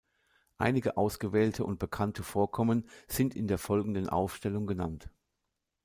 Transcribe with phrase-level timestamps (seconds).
[0.57, 5.11] Einige ausgewählte und bekannte Vorkommen sind in der folgenden Aufstellung genannt.